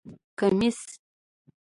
[0.03, 0.09] 👗
[0.39, 0.79] کمېس